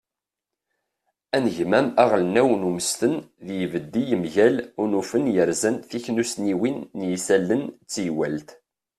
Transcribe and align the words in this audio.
anegmam 1.35 1.87
aɣelnaw 2.03 2.49
n 2.55 2.67
umesten 2.69 3.13
d 3.45 3.47
yibeddi 3.57 4.03
mgal 4.21 4.55
unufen 4.81 5.25
yerzan 5.35 5.75
tiknussniwin 5.89 6.77
n 6.97 6.99
yisallen 7.09 7.63
d 7.67 7.87
teywalt 7.93 8.49